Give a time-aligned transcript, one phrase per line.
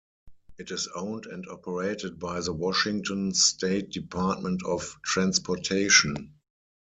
[0.57, 6.33] It is owned and operated by the Washington State Department of Transportation.